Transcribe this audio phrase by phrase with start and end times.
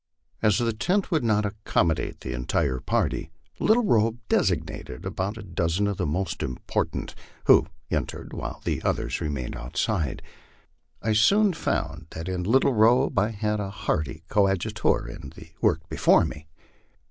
[0.41, 5.85] As the tent would not accommodate the entire party, Little Robe designated about a dozen
[5.85, 7.13] of the most important,
[7.45, 10.23] who entered, while the others remained outside.
[11.03, 15.87] I soon found that in Little Robe I had a hearty coadjutor in the work
[15.87, 16.47] before me.